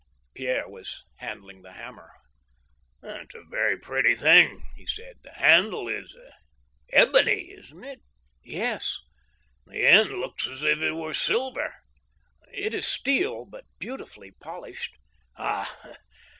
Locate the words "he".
4.75-4.87